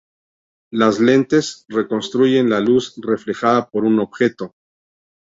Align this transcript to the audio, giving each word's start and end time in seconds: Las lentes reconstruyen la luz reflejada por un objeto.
Las 0.73 0.99
lentes 0.99 1.63
reconstruyen 1.69 2.49
la 2.49 2.59
luz 2.59 2.95
reflejada 3.05 3.69
por 3.69 3.85
un 3.85 3.99
objeto. 3.99 4.55